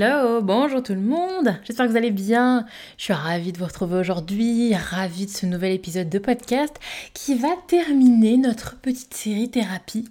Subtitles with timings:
[0.00, 2.64] Bonjour tout le monde, j'espère que vous allez bien.
[2.96, 6.74] Je suis ravie de vous retrouver aujourd'hui, ravie de ce nouvel épisode de podcast
[7.12, 10.08] qui va terminer notre petite série thérapie.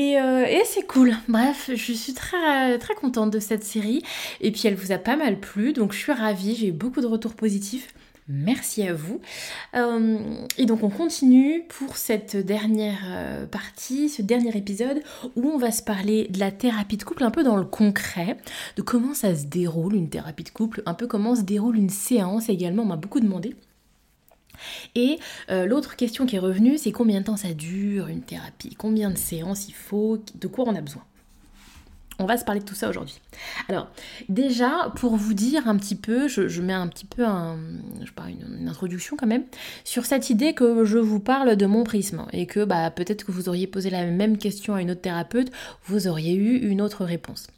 [0.00, 1.14] Euh, et, c'est cool.
[1.28, 4.02] Bref, je suis très, très contente de cette série.
[4.40, 6.56] Et puis elle vous a pas mal plu, donc je suis ravie.
[6.56, 7.92] J'ai eu beaucoup de retours positifs.
[8.28, 9.20] Merci à vous.
[9.74, 15.02] Euh, et donc on continue pour cette dernière euh, partie, ce dernier épisode
[15.34, 18.36] où on va se parler de la thérapie de couple un peu dans le concret,
[18.76, 21.90] de comment ça se déroule une thérapie de couple, un peu comment se déroule une
[21.90, 23.56] séance également, on m'a beaucoup demandé.
[24.94, 25.18] Et
[25.50, 28.76] euh, l'autre question qui est revenue, c'est combien de temps ça dure une thérapie?
[28.76, 30.22] Combien de séances il faut?
[30.36, 31.02] De quoi on a besoin?
[32.22, 33.20] On va se parler de tout ça aujourd'hui.
[33.68, 33.88] Alors,
[34.28, 37.24] déjà, pour vous dire un petit peu, je, mets un petit peu
[38.02, 39.44] je parle une, une, introduction quand même,
[39.84, 43.32] sur cette idée que je vous parle de mon prisme et que bah, peut-être que
[43.32, 45.50] vous auriez posé la même question à une autre thérapeute,
[45.86, 47.48] vous auriez eu une autre réponse.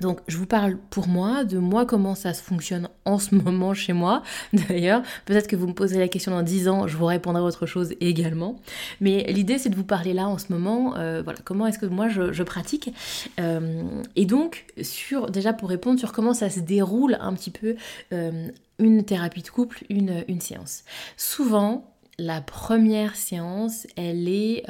[0.00, 3.74] Donc je vous parle pour moi, de moi comment ça se fonctionne en ce moment
[3.74, 4.22] chez moi.
[4.52, 7.66] D'ailleurs, peut-être que vous me posez la question dans 10 ans, je vous répondrai autre
[7.66, 8.56] chose également.
[9.00, 11.86] Mais l'idée c'est de vous parler là en ce moment, euh, voilà, comment est-ce que
[11.86, 12.92] moi je, pratique.
[13.40, 13.82] Euh,
[14.16, 17.74] et donc, sur, déjà pour répondre sur comment ça se déroule un petit peu
[18.12, 18.48] euh,
[18.78, 20.84] une thérapie de couple, une séance.
[21.16, 24.64] Souvent, la première séance, elle est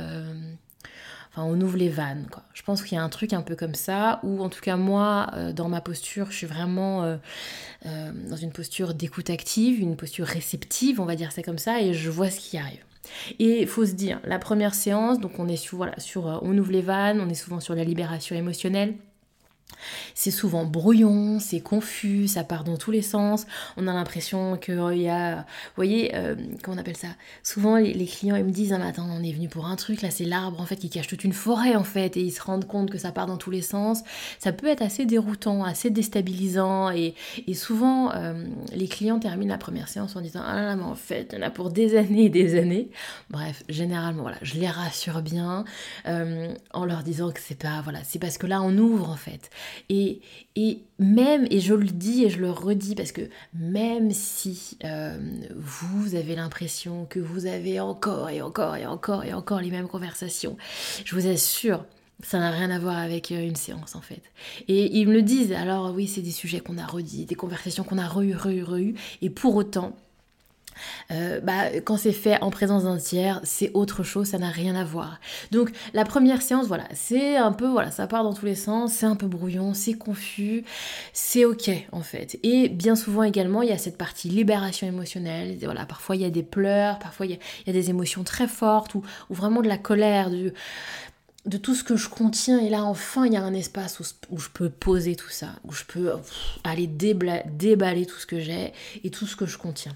[1.34, 2.26] enfin on ouvre les vannes.
[2.52, 4.76] Je pense qu'il y a un truc un peu comme ça, ou en tout cas
[4.76, 7.16] moi, euh, dans ma posture, je suis vraiment euh,
[7.86, 11.80] euh, dans une posture d'écoute active, une posture réceptive, on va dire ça comme ça,
[11.80, 12.84] et je vois ce qui arrive.
[13.38, 16.56] Et il faut se dire, la première séance, donc on est sur, voilà, sur on
[16.56, 18.94] ouvre les vannes, on est souvent sur la libération émotionnelle.
[20.14, 23.46] C'est souvent brouillon, c'est confus, ça part dans tous les sens.
[23.76, 25.36] On a l'impression qu'il y a.
[25.36, 25.42] Vous
[25.76, 27.08] voyez, euh, comment on appelle ça?
[27.42, 30.10] Souvent, les, clients ils me disent Ah, attends, on est venu pour un truc, là,
[30.10, 32.66] c'est l'arbre en fait qui cache toute une forêt en fait, et ils se rendent
[32.66, 34.02] compte que ça part dans tous les sens.
[34.38, 37.14] Ça peut être assez déroutant, assez déstabilisant, et,
[37.54, 38.44] souvent, euh,
[38.74, 41.46] les clients terminent la première séance en disant Ah mais en fait, il y en
[41.46, 42.88] a pour des années et des années.
[43.30, 45.64] Bref, généralement, voilà, je les rassure bien
[46.06, 47.80] euh, en leur disant que c'est pas.
[47.82, 49.50] Voilà, c'est parce que là, on ouvre en fait.
[49.88, 50.20] Et,
[50.98, 53.22] même, et je le dis et je le redis, parce que
[53.54, 55.18] même si euh,
[55.56, 59.88] vous avez l'impression que vous avez encore et encore et encore et encore les mêmes
[59.88, 60.56] conversations,
[61.04, 61.84] je vous assure,
[62.22, 64.22] ça n'a rien à voir avec euh, une séance en fait.
[64.68, 67.84] Et ils me le disent, alors oui, c'est des sujets qu'on a redits, des conversations
[67.84, 69.96] qu'on a re re re et pour autant,
[71.10, 74.74] euh, bah, quand c'est fait en présence d'un tiers, c'est autre chose, ça n'a rien
[74.74, 75.20] à voir.
[75.50, 78.92] Donc la première séance, voilà, c'est un peu, voilà, ça part dans tous les sens,
[78.92, 80.64] c'est un peu brouillon, c'est confus,
[81.12, 82.38] c'est ok en fait.
[82.42, 86.24] Et bien souvent également, il y a cette partie libération émotionnelle, voilà, parfois il y
[86.24, 89.78] a des pleurs, parfois il y a, des émotions très fortes, ou, vraiment de la
[89.78, 90.52] colère, du,
[91.46, 92.58] de tout ce que je contiens.
[92.58, 95.72] Et là, enfin, il y a un espace où, je peux poser tout ça, où
[95.72, 96.12] je peux
[96.62, 99.94] aller déballer tout ce que j'ai et tout ce que je contiens.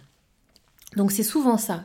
[0.96, 1.84] Donc c'est souvent ça,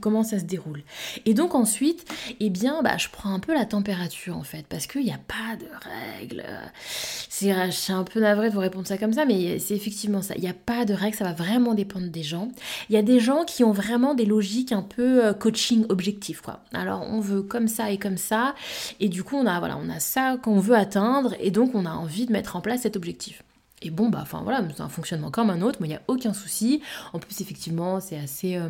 [0.00, 0.82] comment ça se déroule.
[1.24, 2.04] Et donc ensuite,
[2.40, 5.20] eh bien, bah, je prends un peu la température en fait, parce qu'il n'y a
[5.28, 5.66] pas de
[6.18, 6.44] règles.
[7.28, 10.34] C'est, un peu navré de vous répondre ça comme ça, mais c'est effectivement ça.
[10.34, 12.48] Il n'y a pas de règles, ça va vraiment dépendre des gens.
[12.90, 16.40] Il y a des gens qui ont vraiment des logiques un peu euh, coaching objectif,
[16.40, 16.60] quoi.
[16.72, 18.56] Alors on veut comme ça et comme ça,
[18.98, 21.86] et du coup on a, voilà, on a ça qu'on veut atteindre, et donc on
[21.86, 23.44] a envie de mettre en place cet objectif.
[23.84, 26.02] Et bon, bah, enfin voilà, c'est un fonctionnement comme un autre, mais il n'y a
[26.08, 26.82] aucun souci.
[27.12, 28.56] En plus, effectivement, c'est assez.
[28.56, 28.68] Euh,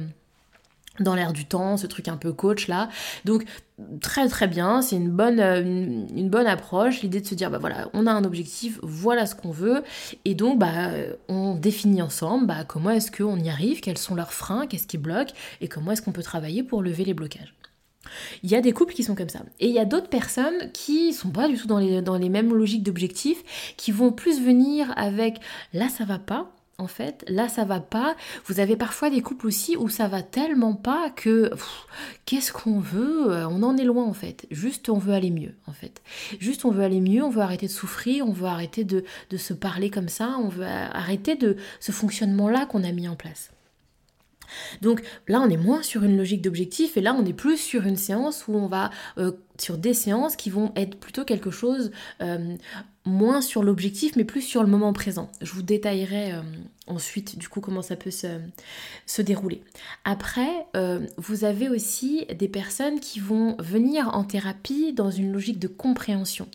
[1.00, 2.88] dans l'air du temps, ce truc un peu coach là.
[3.24, 3.44] Donc
[4.00, 7.58] très très bien, c'est une bonne, euh, une, bonne approche, l'idée de se dire bah
[7.58, 9.82] voilà, on a un objectif, voilà ce qu'on veut,
[10.24, 10.90] et donc bah
[11.28, 14.98] on définit ensemble bah, comment est-ce qu'on y arrive, quels sont leurs freins, qu'est-ce qui
[14.98, 15.30] bloque,
[15.60, 17.52] et comment est-ce qu'on peut travailler pour lever les blocages.
[18.42, 19.40] Il y a des couples qui sont comme ça.
[19.60, 22.82] Et il y a d'autres personnes qui sont pas du tout dans les, mêmes logiques
[22.82, 25.40] d'objectifs, qui vont plus venir avec
[25.72, 28.16] là ça va pas, en fait, là ça va pas.
[28.46, 31.50] Vous avez parfois des couples aussi où ça va tellement pas que
[32.26, 33.28] qu'est-ce qu'on veut?
[33.46, 34.46] On en est loin en fait.
[34.50, 36.02] Juste on veut aller mieux en fait.
[36.40, 39.36] Juste on veut aller mieux, on veut arrêter de souffrir, on veut arrêter de, de
[39.36, 43.53] se parler comme ça, on veut arrêter de ce fonctionnement-là qu'on a mis en place.
[44.82, 47.86] Donc là, on est moins sur une logique d'objectif et là, on est plus sur
[47.86, 51.92] une séance où on va euh, sur des séances qui vont être plutôt quelque chose
[52.22, 52.56] euh,
[53.04, 55.30] moins sur l'objectif, mais plus sur le moment présent.
[55.40, 56.42] Je vous détaillerai euh,
[56.86, 58.40] ensuite du coup comment ça peut se,
[59.06, 59.62] se dérouler.
[60.04, 60.66] Après,
[61.16, 66.48] vous avez aussi des personnes qui vont venir en thérapie dans une logique de compréhension.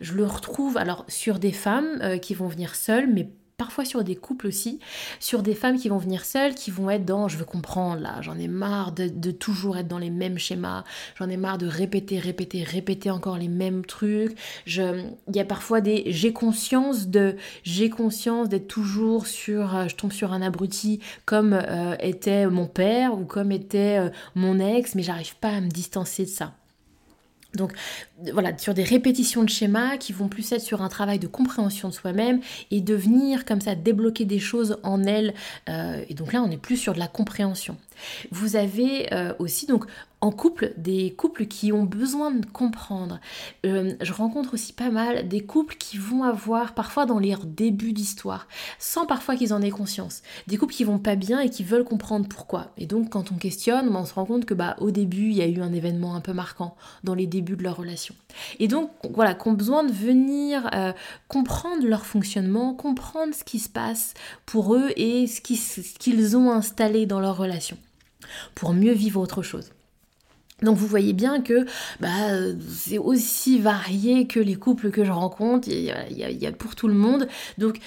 [0.00, 4.16] Je le retrouve alors sur des femmes qui vont venir seules, mais parfois sur des
[4.16, 4.80] couples aussi,
[5.20, 8.20] sur des femmes qui vont venir seules, qui vont être dans je veux comprendre là,
[8.20, 10.84] j'en ai marre de, toujours être dans les mêmes schémas,
[11.18, 14.36] j'en ai marre de répéter, répéter, répéter encore les mêmes trucs.
[14.66, 19.96] Il y a parfois des j'ai conscience de j'ai conscience d'être toujours sur euh, je
[19.96, 24.94] tombe sur un abruti comme euh, était mon père ou comme était euh, mon ex,
[24.94, 26.54] mais j'arrive pas à me distancer de ça.
[27.54, 27.72] Donc
[28.32, 31.88] voilà, sur des répétitions de schémas qui vont plus être sur un travail de compréhension
[31.88, 32.40] de soi-même
[32.70, 35.34] et de venir comme ça débloquer des choses en elle.
[35.68, 37.76] Euh, et donc là, on est plus sur de la compréhension.
[38.30, 39.86] Vous avez euh, aussi donc
[40.24, 43.20] en couple des couples qui ont besoin de comprendre.
[43.66, 47.92] Euh, je rencontre aussi pas mal des couples qui vont avoir parfois dans leur début
[47.92, 48.48] d'histoire,
[48.78, 51.84] sans parfois qu'ils en aient conscience, des couples qui vont pas bien et qui veulent
[51.84, 52.72] comprendre pourquoi.
[52.78, 55.42] Et donc quand on questionne, on se rend compte que bah au début il y
[55.42, 58.14] a eu un événement un peu marquant dans les débuts de leur relation.
[58.58, 60.94] Et donc voilà, qu'on besoin de venir euh,
[61.28, 64.14] comprendre leur fonctionnement, comprendre ce qui se passe
[64.46, 67.76] pour eux et ce qu'ils ont installé dans leur relation
[68.54, 69.70] pour mieux vivre autre chose.
[70.62, 71.66] Donc vous voyez bien que
[72.00, 72.08] bah,
[72.68, 76.52] c'est aussi varié que les couples que je rencontre, il y, a, il y a
[76.52, 77.28] pour tout le monde.
[77.58, 77.80] Donc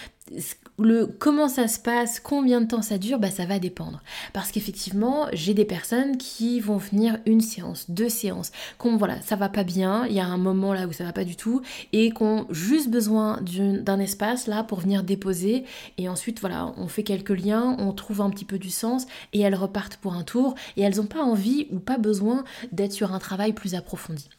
[0.79, 4.01] le comment ça se passe, combien de temps ça dure, bah ça va dépendre.
[4.33, 9.35] Parce qu'effectivement, j'ai des personnes qui vont venir une séance, deux séances, qu'on voilà, ça
[9.35, 11.61] va pas bien, il y a un moment là où ça va pas du tout,
[11.93, 15.65] et qu'on juste besoin d'un espace là pour venir déposer,
[15.97, 19.41] et ensuite voilà, on fait quelques liens, on trouve un petit peu du sens, et
[19.41, 23.13] elles repartent pour un tour, et elles n'ont pas envie ou pas besoin d'être sur
[23.13, 24.29] un travail plus approfondi.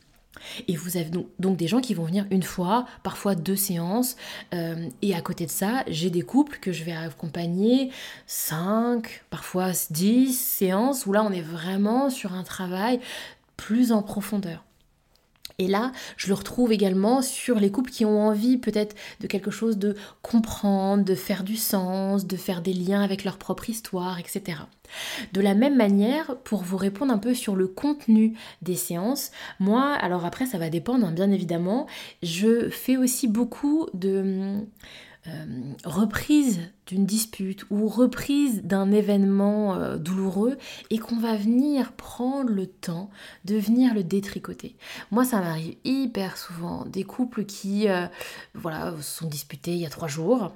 [0.68, 4.16] Et vous avez donc, des gens qui vont venir une fois, parfois deux séances.
[4.54, 7.90] Euh, et à côté de ça, j'ai des couples que je vais accompagner
[8.26, 13.00] cinq, parfois dix séances, où là on est vraiment sur un travail
[13.56, 14.64] plus en profondeur.
[15.60, 19.50] Et là, je le retrouve également sur les couples qui ont envie peut-être de quelque
[19.50, 24.20] chose de comprendre, de faire du sens, de faire des liens avec leur propre histoire,
[24.20, 24.58] etc.
[25.32, 29.94] De la même manière, pour vous répondre un peu sur le contenu des séances, moi,
[29.94, 31.88] alors après ça va dépendre hein, bien évidemment,
[32.22, 34.62] je fais aussi beaucoup de
[35.26, 40.56] euh, reprise d'une dispute ou reprise d'un événement euh, douloureux
[40.90, 43.10] et qu'on va venir prendre le temps
[43.44, 44.76] de venir le détricoter.
[45.10, 48.06] Moi, ça m'arrive hyper souvent des couples qui, euh,
[48.54, 50.52] voilà, sont disputés il y a trois jours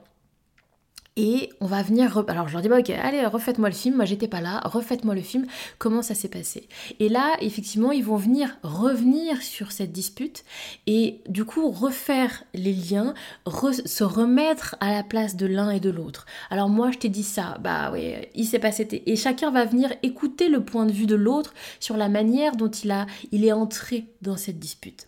[1.16, 2.24] et on va venir.
[2.28, 3.96] Alors je leur dis, bah, ok, allez, refaites-moi le film.
[3.96, 4.60] Moi, j'étais pas là.
[4.64, 5.46] Refaites-moi le film.
[5.78, 6.68] Comment ça s'est passé?
[7.00, 10.44] Et là, effectivement, ils vont venir revenir sur cette dispute
[10.86, 13.14] et du coup refaire les liens,
[13.46, 16.26] se remettre à la place de l'un et de l'autre.
[16.50, 17.58] Alors moi, je t'ai dit ça.
[17.60, 19.02] Bah oui, il s'est passé.
[19.06, 22.70] Et chacun va venir écouter le point de vue de l'autre sur la manière dont
[22.70, 25.06] il, a, il est entré dans cette dispute.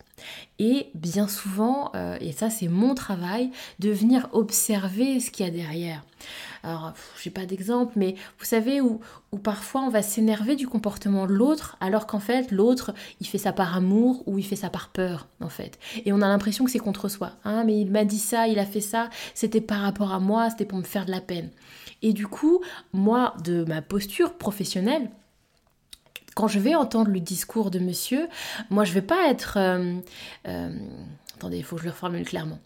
[0.59, 5.49] Et bien souvent, euh, et ça c'est mon travail, de venir observer ce qu'il y
[5.49, 6.03] a derrière.
[6.63, 11.27] Alors, j'ai pas d'exemple, mais vous savez où, où parfois on va s'énerver du comportement
[11.27, 14.69] de l'autre, alors qu'en fait l'autre il fait ça par amour ou il fait ça
[14.69, 15.77] par peur en fait.
[16.05, 17.31] Et on a l'impression que c'est contre soi.
[17.43, 20.49] Hein, mais il m'a dit ça, il a fait ça, c'était par rapport à moi,
[20.49, 21.51] c'était pour me faire de la peine.
[22.01, 22.61] Et du coup,
[22.93, 25.09] moi, de ma posture professionnelle,
[26.35, 28.27] quand je vais entendre le discours de monsieur,
[28.69, 29.57] moi je vais pas être...
[29.57, 29.95] Euh,
[30.47, 30.77] euh,
[31.35, 32.59] attendez, il faut que je le reformule clairement.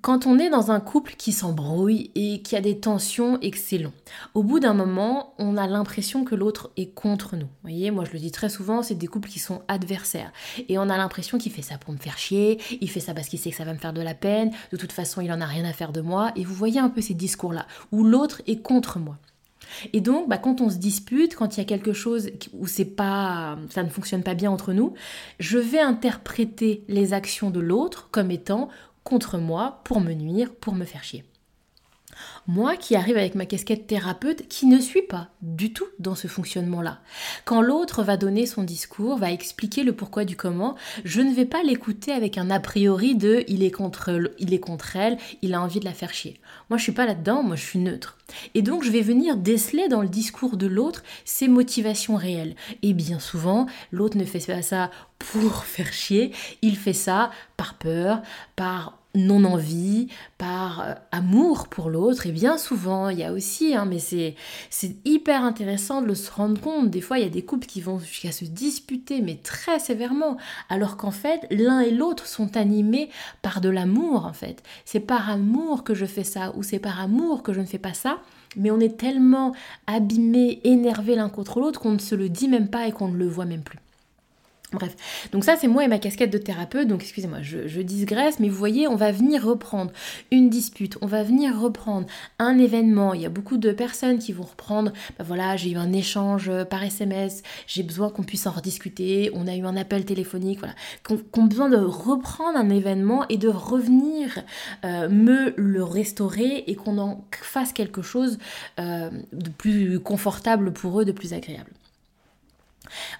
[0.00, 3.58] Quand on est dans un couple qui s'embrouille et qui a des tensions et que
[3.58, 3.92] c'est long,
[4.32, 7.44] au bout d'un moment, on a l'impression que l'autre est contre nous.
[7.44, 10.32] Vous voyez, moi je le dis très souvent, c'est des couples qui sont adversaires.
[10.70, 13.28] Et on a l'impression qu'il fait ça pour me faire chier, il fait ça parce
[13.28, 15.42] qu'il sait que ça va me faire de la peine, de toute façon il en
[15.42, 16.32] a rien à faire de moi.
[16.36, 19.18] Et vous voyez un peu ces discours-là, où l'autre est contre moi.
[19.92, 22.84] Et donc, bah, quand on se dispute, quand il y a quelque chose où c'est
[22.84, 24.94] pas, ça ne fonctionne pas bien entre nous,
[25.38, 28.68] je vais interpréter les actions de l'autre comme étant
[29.04, 31.24] contre moi, pour me nuire, pour me faire chier.
[32.46, 36.26] Moi qui arrive avec ma casquette thérapeute qui ne suis pas du tout dans ce
[36.26, 37.00] fonctionnement-là.
[37.44, 40.74] Quand l'autre va donner son discours, va expliquer le pourquoi du comment,
[41.04, 44.60] je ne vais pas l'écouter avec un a priori de il est contre il est
[44.60, 46.40] contre elle, il a envie de la faire chier.
[46.68, 48.18] Moi je suis pas là-dedans, moi je suis neutre.
[48.54, 52.54] Et donc je vais venir déceler dans le discours de l'autre ses motivations réelles.
[52.82, 57.74] Et bien souvent, l'autre ne fait pas ça pour faire chier, il fait ça par
[57.74, 58.22] peur,
[58.56, 62.26] par non-envie, par euh, amour pour l'autre.
[62.26, 64.34] Et bien souvent, il y a aussi, hein, mais c'est,
[65.04, 66.90] hyper intéressant de se rendre compte.
[66.90, 70.36] Des fois, il y a des couples qui vont jusqu'à se disputer, mais très sévèrement,
[70.68, 73.10] alors qu'en fait, l'un et l'autre sont animés
[73.42, 74.62] par de l'amour, en fait.
[74.84, 77.78] C'est par amour que je fais ça, ou c'est par amour que je ne fais
[77.78, 78.18] pas ça.
[78.56, 79.52] Mais on est tellement
[79.86, 83.16] abîmés, énervés l'un contre l'autre qu'on ne se le dit même pas et qu'on ne
[83.16, 83.78] le voit même plus.
[84.72, 88.40] Bref, donc ça c'est moi et ma casquette de thérapeute, donc excusez-moi, je, je, digresse,
[88.40, 89.92] mais vous voyez, on va venir reprendre
[90.30, 92.06] une dispute, on va venir reprendre
[92.38, 95.76] un événement, il y a beaucoup de personnes qui vont reprendre, bah voilà, j'ai eu
[95.76, 99.76] un échange euh, par SMS, j'ai besoin qu'on puisse en rediscuter, on a eu un
[99.76, 100.74] appel téléphonique, voilà,
[101.04, 104.38] qu'on ont besoin de reprendre un événement et de revenir
[104.84, 108.38] euh, me le restaurer et qu'on en fasse quelque chose
[108.80, 111.70] euh, de plus confortable pour eux, de plus agréable.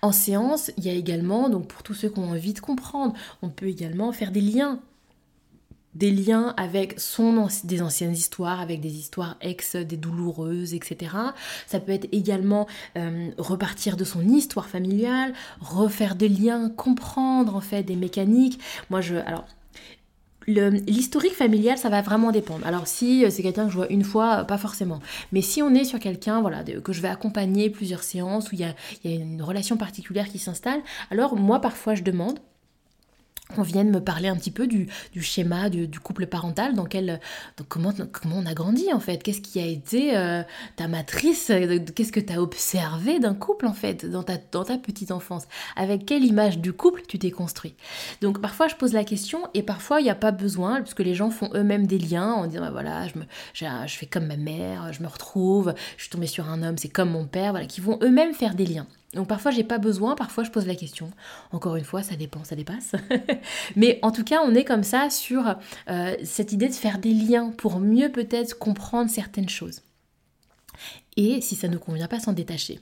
[0.03, 3.15] En séance, il y a également, donc pour tous ceux qui ont envie de comprendre,
[3.43, 4.81] on peut également faire des liens
[5.95, 11.17] des liens avec son des anciennes histoires, avec des histoires ex, des douloureuses, etc.
[11.67, 17.61] Ça peut être également euh, repartir de son histoire familiale, refaire des liens, comprendre en
[17.61, 18.59] fait des mécaniques.
[18.91, 19.45] Moi je, alors
[20.47, 22.67] L'historique familial, ça va vraiment dépendre.
[22.67, 25.01] Alors si euh, c'est quelqu'un que je vois une fois, euh, pas forcément.
[25.33, 28.61] Mais si on est sur quelqu'un voilà, que je vais accompagner plusieurs séances, où il
[28.61, 30.81] y a, une relation particulière qui s'installe,
[31.11, 32.39] alors moi parfois je demande
[33.53, 34.89] qu'on vienne me parler un petit peu du,
[35.21, 37.21] schéma du, couple parental, dans quel,
[37.69, 40.43] comment, comment on a grandi en fait, qu'est-ce qui a été euh,
[40.77, 44.65] ta matrice, euh, qu'est-ce que tu as observé d'un couple en fait, dans ta, dans
[44.65, 45.45] ta petite enfance,
[45.77, 47.75] avec quelle image du couple tu t'es construit?
[48.21, 51.03] Donc parfois je pose la question et parfois il n'y a pas besoin, parce que
[51.03, 53.15] les gens font eux-mêmes des liens en disant bah, voilà, je,
[53.55, 56.79] je, je fais comme ma mère, je me retrouve, je suis tombée sur un homme,
[56.79, 58.87] c'est comme mon père, voilà, qui vont eux-mêmes faire des liens.
[59.15, 61.11] Donc parfois j'ai pas besoin, parfois je pose la question.
[61.51, 62.93] Encore une fois, ça dépend, ça dépasse.
[63.77, 65.55] Mais en tout cas, on est comme ça sur
[65.89, 69.83] euh, cette idée de faire des liens pour mieux peut-être comprendre certaines choses.
[71.17, 72.81] Et si ça ne convient pas, s'en détacher.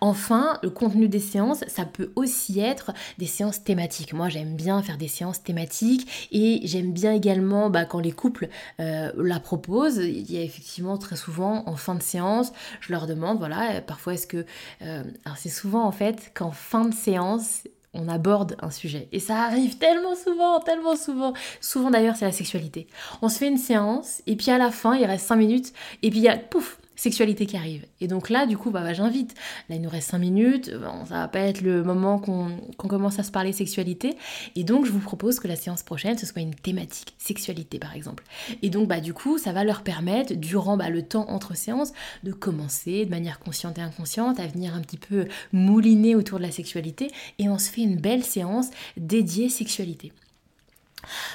[0.00, 4.12] Enfin, le contenu des séances, ça peut aussi être des séances thématiques.
[4.12, 8.48] Moi, j'aime bien faire des séances thématiques et j'aime bien également bah, quand les couples
[8.80, 9.98] euh, la proposent.
[9.98, 14.14] Il y a effectivement très souvent en fin de séance, je leur demande, voilà, parfois
[14.14, 14.44] est-ce que...
[14.82, 17.62] Euh, alors c'est souvent en fait qu'en fin de séance,
[17.94, 19.08] on aborde un sujet.
[19.12, 21.32] Et ça arrive tellement souvent, tellement souvent.
[21.60, 22.86] Souvent d'ailleurs, c'est la sexualité.
[23.22, 25.72] On se fait une séance, et puis à la fin, il reste 5 minutes,
[26.02, 27.86] et puis il y a, pouf, sexualité qui arrive.
[28.00, 29.34] Et donc là, du coup, bah, bah j'invite.
[29.68, 30.70] Là, il nous reste 5 minutes.
[30.74, 34.16] Bon, ça va pas être le moment qu'on commence à se parler sexualité.
[34.56, 37.94] Et donc, je vous propose que la séance prochaine, ce soit une thématique sexualité, par
[37.94, 38.24] exemple.
[38.62, 41.92] Et donc, bah, du coup, ça va leur permettre, durant bah, le temps entre séances,
[42.24, 46.44] de commencer de manière consciente et inconsciente à venir un petit peu mouliner autour de
[46.44, 47.08] la sexualité.
[47.38, 50.12] Et on se fait une belle séance dédiée sexualité.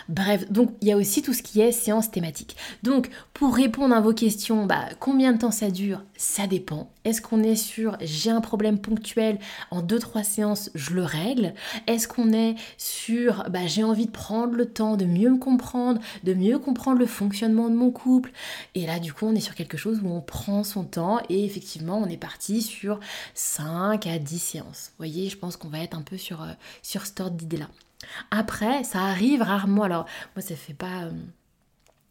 [0.10, 2.56] Bref, donc il y a aussi tout ce qui est séance thématique.
[2.84, 6.03] Donc pour répondre à vos questions, bah, combien de temps ça dure?
[6.18, 6.89] Ça dépend.
[7.06, 9.39] Est-ce qu'on est sur j'ai un problème ponctuel
[9.72, 11.53] en 2-3 séances, je le règle
[11.88, 16.00] Est-ce qu'on est sur bah, j'ai envie de prendre le temps de mieux me comprendre,
[16.24, 18.32] de mieux comprendre le fonctionnement de mon couple
[18.75, 21.44] Et là du coup on est sur quelque chose où on prend son temps et
[21.46, 23.00] effectivement on est parti sur
[23.34, 24.92] 5 à 10 séances.
[24.92, 27.03] Vous voyez, je pense qu'on va être un peu sur, euh, sur
[27.58, 27.68] là.
[28.31, 29.83] Après, ça arrive rarement.
[29.83, 30.05] Alors,
[30.36, 31.03] moi, ça fait pas.
[31.03, 31.12] Euh,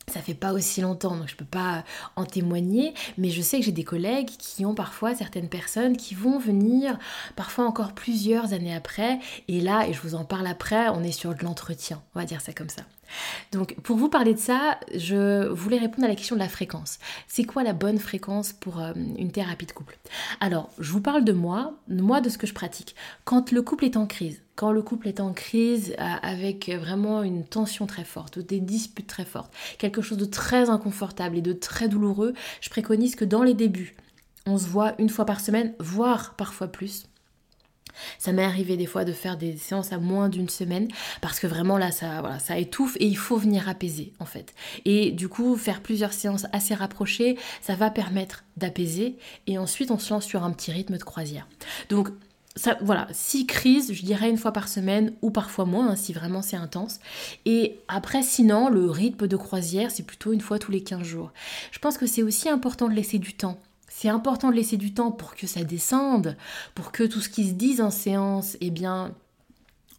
[0.08, 1.84] ça fait pas aussi longtemps, donc je peux pas
[2.16, 6.16] en témoigner, mais je sais que j'ai des collègues qui ont parfois certaines personnes qui
[6.16, 6.99] vont venir
[7.37, 11.12] parfois encore plusieurs années après, et là, et je vous en parle après, on est
[11.12, 12.82] sur de l'entretien, on va dire ça comme ça.
[13.52, 16.99] Donc pour vous parler de ça, je voulais répondre à la question de la fréquence.
[17.28, 19.99] C'est quoi la bonne fréquence pour euh, une thérapie de couple?
[20.40, 22.95] Alors, je vous parle de moi, moi de ce que je pratique.
[23.25, 27.23] Quand le couple est en crise, quand le couple est en crise euh, avec vraiment
[27.23, 31.52] une tension très forte, des disputes très fortes, quelque chose de très inconfortable et de
[31.52, 33.97] très douloureux, je préconise que dans les débuts,
[34.47, 37.04] on se voit une fois par semaine, voire parfois plus.
[38.18, 40.88] Ça m'est arrivé des fois de faire des séances à moins d'une semaine
[41.20, 44.54] parce que vraiment là ça, voilà, ça étouffe et il faut venir apaiser en fait.
[44.84, 49.99] Et du coup faire plusieurs séances assez rapprochées, ça va permettre d'apaiser et ensuite on
[49.99, 51.46] se lance sur un petit rythme de croisière.
[51.88, 52.08] Donc
[52.56, 56.12] ça, voilà, six crises, je dirais une fois par semaine ou parfois moins, hein, si
[56.12, 57.00] vraiment c'est intense.
[57.46, 61.32] Et après, sinon, le rythme de croisière, c'est plutôt une fois tous les 15 jours.
[61.70, 63.58] Je pense que c'est aussi important de laisser du temps.
[63.94, 66.37] C'est important de laisser du temps pour que ça descende,
[66.75, 69.14] pour que tout ce qui se dise en séance, eh bien,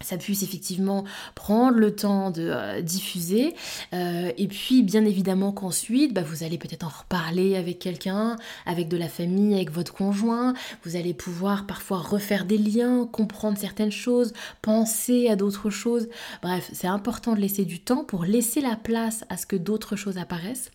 [0.00, 1.04] ça puisse effectivement
[1.36, 3.54] prendre le temps de euh, diffuser.
[3.94, 8.36] Euh, et puis, bien évidemment qu'ensuite, bah, vous allez peut-être en reparler avec quelqu'un,
[8.66, 10.54] avec de la famille, avec votre conjoint.
[10.82, 16.08] Vous allez pouvoir parfois refaire des liens, comprendre certaines choses, penser à d'autres choses.
[16.42, 19.94] Bref, c'est important de laisser du temps pour laisser la place à ce que d'autres
[19.94, 20.72] choses apparaissent.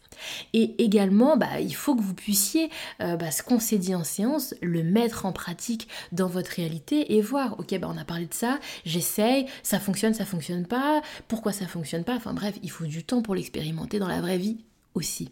[0.54, 2.70] Et également, bah, il faut que vous puissiez
[3.02, 7.16] euh, bah, ce qu'on s'est dit en séance, le mettre en pratique dans votre réalité
[7.16, 11.02] et voir, ok, bah, on a parlé de ça, j'essaye, ça fonctionne, ça fonctionne pas,
[11.28, 14.38] pourquoi ça fonctionne pas, enfin bref, il faut du temps pour l'expérimenter dans la vraie
[14.38, 14.58] vie
[14.94, 15.32] aussi.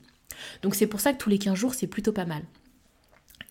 [0.62, 2.44] Donc c'est pour ça que tous les 15 jours, c'est plutôt pas mal.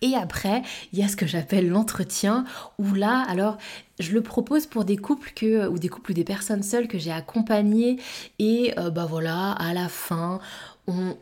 [0.01, 0.61] Et après,
[0.93, 2.45] il y a ce que j'appelle l'entretien,
[2.77, 3.57] où là, alors,
[3.99, 6.99] je le propose pour des couples que, ou des couples ou des personnes seules que
[6.99, 7.97] j'ai accompagnées.
[8.37, 10.39] Et euh, bah voilà, à la fin,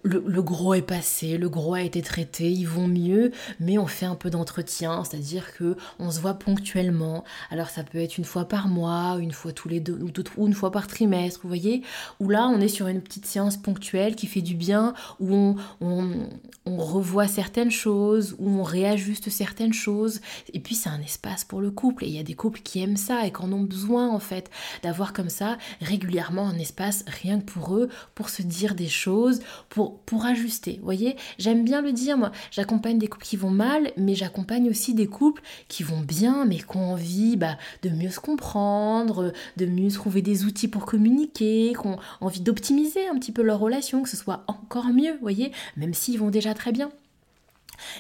[0.04, 4.06] le, gros est passé, le gros a été traité, ils vont mieux, mais on fait
[4.06, 7.24] un peu d'entretien, c'est-à-dire que on se voit ponctuellement.
[7.50, 10.00] Alors ça peut être une fois par mois, une fois tous les deux,
[10.38, 11.82] ou, une fois par trimestre, vous voyez.
[12.20, 16.28] Où là, on est sur une petite séance ponctuelle qui fait du bien, où on,
[16.66, 20.22] on revoit certaines choses, où on réajuste certaines choses.
[20.54, 22.82] Et puis c'est un espace pour le couple, et il y a des couples qui
[22.82, 24.52] aiment ça et qui en ont besoin en fait
[24.84, 29.42] d'avoir comme ça régulièrement un espace rien que pour eux, pour se dire des choses
[29.70, 30.78] pour, pour ajuster.
[30.80, 34.70] Vous voyez, j'aime bien le dire, moi, j'accompagne des couples qui vont mal, mais j'accompagne
[34.70, 39.34] aussi des couples qui vont bien, mais qui ont envie bah, de mieux se comprendre,
[39.58, 43.60] de mieux trouver des outils pour communiquer, qui ont envie d'optimiser un petit peu leur
[43.60, 46.92] relation, que ce soit encore mieux, vous voyez, même s'ils vont déjà très bien.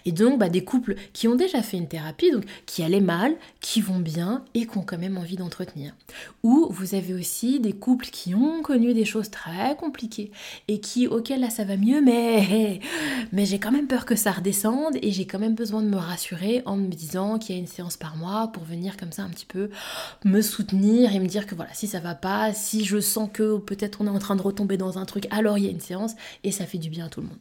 [0.05, 3.35] Et donc, bah, des couples qui ont déjà fait une thérapie, donc qui allaient mal,
[3.61, 5.93] qui vont bien et qui ont quand même envie d'entretenir.
[6.43, 10.31] Ou vous avez aussi des couples qui ont connu des choses très compliquées
[10.67, 12.79] et qui, auxquelles là ça va mieux, mais,
[13.31, 15.97] mais j'ai quand même peur que ça redescende et j'ai quand même besoin de me
[15.97, 19.23] rassurer en me disant qu'il y a une séance par mois pour venir comme ça
[19.23, 19.69] un petit peu
[20.23, 23.57] me soutenir et me dire que voilà, si ça va pas, si je sens que
[23.57, 25.79] peut-être on est en train de retomber dans un truc, alors il y a une
[25.79, 27.39] séance et ça fait du bien à tout le monde.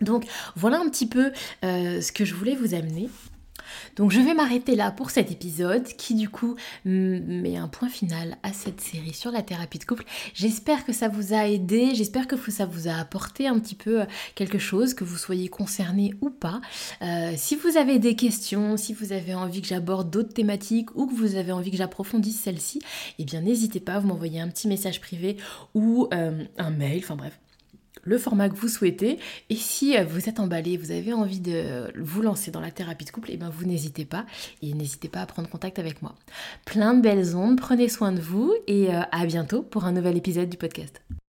[0.00, 1.32] Donc voilà un petit peu
[1.64, 3.08] euh, ce que je voulais vous amener.
[3.96, 6.54] Donc je vais m'arrêter là pour cet épisode qui du coup
[6.84, 10.04] met un point final à cette série sur la thérapie de couple.
[10.34, 14.02] J'espère que ça vous a aidé, j'espère que ça vous a apporté un petit peu
[14.02, 16.60] euh, quelque chose, que vous soyez concerné ou pas.
[17.02, 21.06] Euh, si vous avez des questions, si vous avez envie que j'aborde d'autres thématiques ou
[21.06, 22.80] que vous avez envie que j'approfondisse celle-ci,
[23.18, 25.36] eh bien n'hésitez pas, vous m'envoyez un petit message privé
[25.74, 27.38] ou un mail, enfin bref,
[28.06, 29.18] le format que vous souhaitez.
[29.50, 33.04] Et si euh, vous êtes emballé, vous avez envie de vous lancer dans la thérapie
[33.04, 34.24] de couple, et eh ben vous n'hésitez pas.
[34.62, 36.14] Et n'hésitez pas à prendre contact avec moi.
[36.64, 40.16] Plein de belles ondes, prenez soin de vous et euh, à bientôt pour un nouvel
[40.16, 41.02] épisode du podcast.